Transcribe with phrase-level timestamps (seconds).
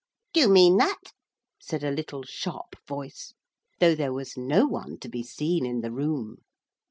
[0.33, 1.13] 'Do you mean that,'
[1.61, 3.35] said a little sharp voice,
[3.79, 6.37] though there was no one to be seen in the room.